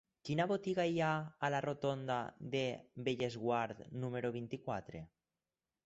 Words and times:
Quina 0.27 0.45
botiga 0.51 0.85
hi 0.91 0.95
ha 1.07 1.09
a 1.47 1.51
la 1.55 1.59
rotonda 1.67 2.17
de 2.57 2.65
Bellesguard 3.09 3.87
número 4.07 4.35
vint-i-quatre? 4.41 5.09